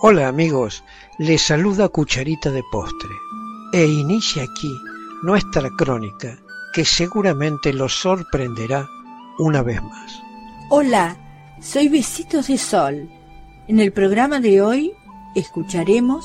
Hola 0.00 0.28
amigos, 0.28 0.84
les 1.18 1.42
saluda 1.42 1.88
Cucharita 1.88 2.50
de 2.50 2.62
Postre 2.72 3.14
e 3.72 3.86
inicia 3.86 4.44
aquí 4.44 4.72
nuestra 5.22 5.68
crónica 5.70 6.38
que 6.72 6.84
seguramente 6.84 7.74
los 7.74 7.94
sorprenderá 7.94 8.88
una 9.38 9.62
vez 9.62 9.82
más. 9.82 10.22
Hola, 10.70 11.16
soy 11.60 11.88
Besitos 11.88 12.48
de 12.48 12.56
Sol. 12.56 13.10
En 13.68 13.80
el 13.80 13.92
programa 13.92 14.40
de 14.40 14.62
hoy 14.62 14.92
escucharemos... 15.34 16.24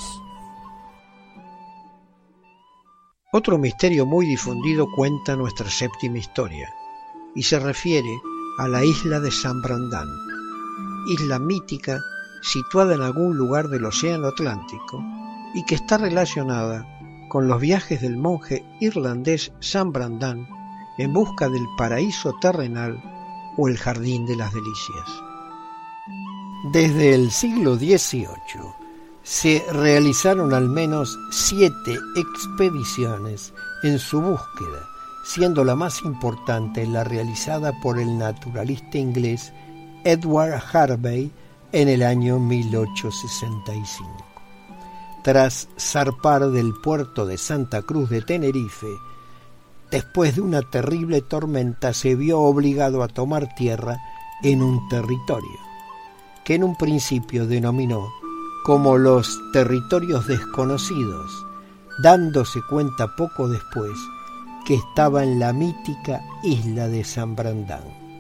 Otro 3.34 3.58
misterio 3.58 4.06
muy 4.06 4.26
difundido 4.26 4.88
cuenta 4.96 5.36
nuestra 5.36 5.70
séptima 5.70 6.20
historia 6.20 6.70
y 7.36 7.44
se 7.44 7.60
refiere 7.60 8.18
a 8.60 8.68
la 8.68 8.84
isla 8.84 9.20
de 9.20 9.32
San 9.32 9.62
Brandán, 9.62 10.08
isla 11.08 11.40
mítica 11.40 12.02
situada 12.42 12.96
en 12.96 13.02
algún 13.02 13.38
lugar 13.38 13.70
del 13.70 13.86
Océano 13.86 14.28
Atlántico 14.28 15.04
y 15.54 15.64
que 15.66 15.76
está 15.76 15.98
relacionada 15.98 16.86
con 17.30 17.48
los 17.48 17.62
viajes 17.62 18.02
del 18.02 18.18
monje 18.18 18.66
irlandés 18.80 19.54
San 19.60 19.92
Brandán 19.92 20.48
en 20.98 21.14
busca 21.14 21.48
del 21.50 21.66
paraíso 21.78 22.34
terrenal 22.42 23.02
o 23.58 23.68
el 23.68 23.78
jardín 23.78 24.26
de 24.26 24.36
las 24.36 24.54
delicias. 24.54 25.08
Desde 26.74 27.16
el 27.16 27.32
siglo 27.32 27.76
XVIII 27.76 28.28
se 29.24 29.66
realizaron 29.72 30.54
al 30.54 30.70
menos 30.70 31.18
siete 31.32 31.98
expediciones 32.16 33.54
en 33.84 33.98
su 33.98 34.22
búsqueda, 34.22 34.88
siendo 35.24 35.64
la 35.64 35.76
más 35.76 36.02
importante 36.04 36.86
la 36.86 37.04
realizada 37.04 37.72
por 37.82 38.00
el 38.00 38.18
naturalista 38.18 38.98
inglés 38.98 39.54
Edward 40.04 40.62
Harvey 40.74 41.32
en 41.72 41.88
el 41.88 42.04
año 42.04 42.40
1865. 42.40 44.10
Tras 45.24 45.70
zarpar 45.80 46.50
del 46.50 46.74
puerto 46.74 47.26
de 47.26 47.38
Santa 47.38 47.82
Cruz 47.84 48.10
de 48.10 48.22
Tenerife, 48.22 48.88
después 49.92 50.36
de 50.36 50.42
una 50.42 50.62
terrible 50.62 51.22
tormenta 51.22 51.94
se 51.94 52.16
vio 52.16 52.40
obligado 52.40 53.04
a 53.04 53.08
tomar 53.08 53.54
tierra 53.56 54.00
en 54.44 54.64
un 54.64 54.88
territorio, 54.90 55.60
que 56.44 56.56
en 56.56 56.64
un 56.64 56.76
principio 56.76 57.46
denominó 57.46 58.10
como 58.66 58.98
los 58.98 59.40
territorios 59.54 60.28
desconocidos, 60.28 61.32
dándose 62.04 62.62
cuenta 62.70 63.16
poco 63.16 63.48
después 63.48 63.92
que 64.66 64.76
estaba 64.76 65.24
en 65.24 65.40
la 65.40 65.54
mítica 65.54 66.22
isla 66.44 66.88
de 66.88 67.04
San 67.04 67.36
Brandán. 67.36 68.11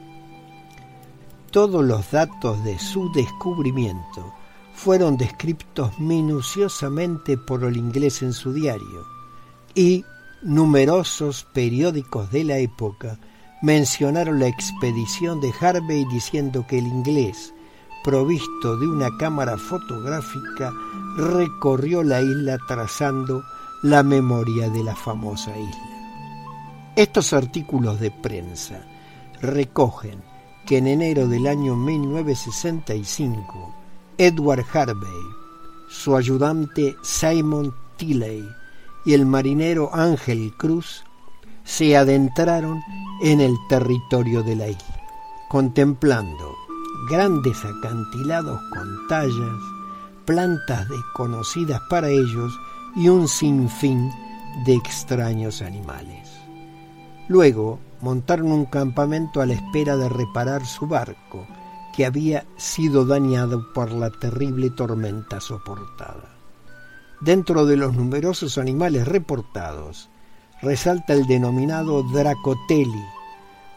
Todos 1.51 1.83
los 1.83 2.11
datos 2.11 2.63
de 2.63 2.79
su 2.79 3.11
descubrimiento 3.11 4.33
fueron 4.73 5.17
descritos 5.17 5.99
minuciosamente 5.99 7.37
por 7.37 7.63
el 7.63 7.77
inglés 7.77 8.21
en 8.21 8.33
su 8.33 8.53
diario 8.53 9.05
y 9.75 10.05
numerosos 10.41 11.45
periódicos 11.53 12.31
de 12.31 12.43
la 12.45 12.57
época 12.57 13.19
mencionaron 13.61 14.39
la 14.39 14.47
expedición 14.47 15.39
de 15.41 15.53
Harvey 15.59 16.05
diciendo 16.05 16.65
que 16.67 16.79
el 16.79 16.87
inglés 16.87 17.53
provisto 18.03 18.77
de 18.77 18.87
una 18.87 19.15
cámara 19.17 19.57
fotográfica, 19.57 20.73
recorrió 21.17 22.03
la 22.03 22.21
isla 22.21 22.57
trazando 22.67 23.43
la 23.83 24.03
memoria 24.03 24.69
de 24.69 24.83
la 24.83 24.95
famosa 24.95 25.51
isla. 25.57 26.93
Estos 26.95 27.33
artículos 27.33 27.99
de 27.99 28.11
prensa 28.11 28.81
recogen 29.41 30.30
que 30.65 30.77
en 30.77 30.87
enero 30.87 31.27
del 31.27 31.47
año 31.47 31.75
1965, 31.75 33.75
Edward 34.17 34.65
Harvey, 34.73 35.21
su 35.89 36.15
ayudante 36.15 36.95
Simon 37.01 37.73
Tilley 37.97 38.47
y 39.05 39.13
el 39.13 39.25
marinero 39.25 39.93
Ángel 39.93 40.53
Cruz 40.57 41.03
se 41.63 41.97
adentraron 41.97 42.81
en 43.21 43.41
el 43.41 43.55
territorio 43.69 44.43
de 44.43 44.55
la 44.55 44.67
isla, 44.67 45.01
contemplando 45.49 46.55
grandes 47.09 47.57
acantilados 47.65 48.61
con 48.73 49.07
tallas, 49.07 49.59
plantas 50.25 50.87
desconocidas 50.87 51.81
para 51.89 52.09
ellos 52.09 52.53
y 52.95 53.09
un 53.09 53.27
sinfín 53.27 54.11
de 54.65 54.75
extraños 54.75 55.61
animales. 55.61 56.29
Luego 57.27 57.79
montaron 58.01 58.51
un 58.51 58.65
campamento 58.65 59.41
a 59.41 59.45
la 59.45 59.53
espera 59.53 59.95
de 59.97 60.09
reparar 60.09 60.65
su 60.65 60.87
barco, 60.87 61.47
que 61.95 62.05
había 62.05 62.45
sido 62.57 63.05
dañado 63.05 63.71
por 63.73 63.91
la 63.91 64.09
terrible 64.09 64.69
tormenta 64.69 65.39
soportada. 65.39 66.35
Dentro 67.19 67.65
de 67.65 67.77
los 67.77 67.93
numerosos 67.95 68.57
animales 68.57 69.07
reportados, 69.07 70.09
resalta 70.61 71.13
el 71.13 71.27
denominado 71.27 72.03
Dracoteli, 72.03 73.03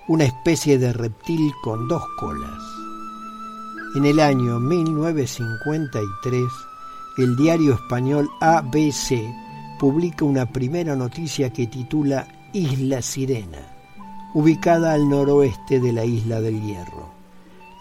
una 0.09 0.25
especie 0.25 0.79
de 0.79 0.93
reptil 0.93 1.53
con 1.63 1.89
dos 1.89 2.03
colas. 2.19 2.63
En 3.97 4.05
el 4.07 4.21
año 4.21 4.59
1953, 4.61 6.45
el 7.19 7.37
diario 7.37 7.75
español 7.75 8.29
ABC 8.41 9.21
publica 9.79 10.25
una 10.25 10.47
primera 10.47 10.97
noticia 10.97 11.53
que 11.53 11.67
titula 11.67 12.27
Isla 12.53 13.03
Sirena, 13.03 13.74
ubicada 14.35 14.93
al 14.93 15.09
noroeste 15.09 15.79
de 15.79 15.93
la 15.93 16.05
isla 16.05 16.41
del 16.41 16.61
Hierro. 16.61 17.15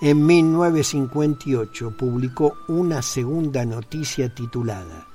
En 0.02 0.26
1958 0.26 1.98
publicó 1.98 2.54
una 2.68 3.02
segunda 3.02 3.66
noticia 3.66 4.34
titulada 4.34 5.08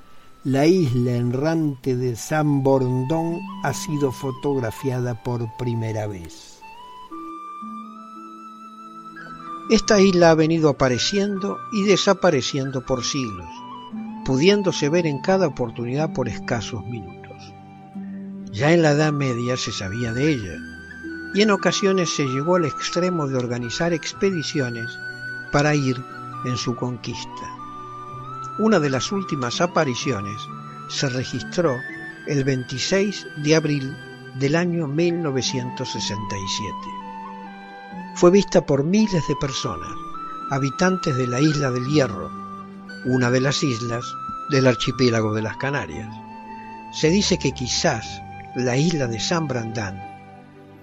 La 0.43 0.65
isla 0.65 1.11
errante 1.11 1.95
de 1.95 2.15
San 2.15 2.61
Borondón 2.61 3.39
ha 3.63 3.73
sido 3.73 4.11
fotografiada 4.11 5.23
por 5.23 5.47
primera 5.57 6.07
vez. 6.07 6.59
Esta 9.69 10.01
isla 10.01 10.31
ha 10.31 10.35
venido 10.35 10.69
apareciendo 10.69 11.57
y 11.71 11.83
desapareciendo 11.83 12.83
por 12.85 13.03
siglos, 13.03 13.47
pudiéndose 14.25 14.89
ver 14.89 15.05
en 15.05 15.21
cada 15.21 15.47
oportunidad 15.47 16.11
por 16.11 16.27
escasos 16.27 16.83
minutos. 16.85 17.53
Ya 18.51 18.73
en 18.73 18.81
la 18.81 18.91
Edad 18.91 19.13
Media 19.13 19.55
se 19.55 19.71
sabía 19.71 20.11
de 20.11 20.31
ella, 20.31 20.57
y 21.33 21.41
en 21.41 21.51
ocasiones 21.51 22.15
se 22.15 22.25
llegó 22.25 22.55
al 22.55 22.65
extremo 22.65 23.27
de 23.27 23.37
organizar 23.37 23.93
expediciones 23.93 24.89
para 25.51 25.75
ir 25.75 26.01
en 26.45 26.57
su 26.57 26.75
conquista. 26.75 27.55
Una 28.57 28.79
de 28.79 28.89
las 28.89 29.11
últimas 29.11 29.61
apariciones 29.61 30.41
se 30.89 31.09
registró 31.09 31.77
el 32.27 32.43
26 32.43 33.27
de 33.43 33.55
abril 33.55 33.95
del 34.39 34.55
año 34.55 34.87
1967 34.87 36.99
fue 38.19 38.31
vista 38.31 38.65
por 38.65 38.83
miles 38.83 39.25
de 39.29 39.35
personas, 39.37 39.95
habitantes 40.49 41.15
de 41.15 41.25
la 41.25 41.39
isla 41.39 41.71
del 41.71 41.87
Hierro, 41.87 42.29
una 43.05 43.31
de 43.31 43.39
las 43.39 43.63
islas 43.63 44.03
del 44.49 44.67
archipiélago 44.67 45.33
de 45.33 45.41
las 45.41 45.55
Canarias. 45.55 46.09
Se 46.91 47.09
dice 47.09 47.37
que 47.37 47.53
quizás 47.53 48.21
la 48.55 48.75
isla 48.75 49.07
de 49.07 49.21
San 49.21 49.47
Brandán 49.47 50.03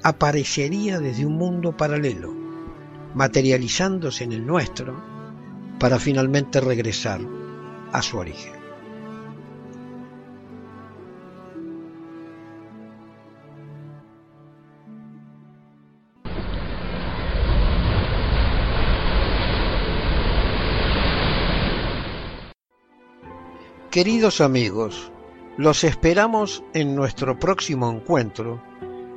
aparecería 0.06 1.00
desde 1.00 1.26
un 1.26 1.36
mundo 1.36 1.76
paralelo, 1.76 2.32
materializándose 3.16 4.22
en 4.22 4.30
el 4.30 4.46
nuestro, 4.46 5.02
para 5.80 5.98
finalmente 5.98 6.60
regresar 6.60 7.20
a 7.90 8.02
su 8.02 8.16
origen. 8.16 8.52
Queridos 23.90 24.40
amigos, 24.40 25.10
los 25.56 25.82
esperamos 25.82 26.62
en 26.74 26.94
nuestro 26.94 27.40
próximo 27.40 27.90
encuentro 27.90 28.62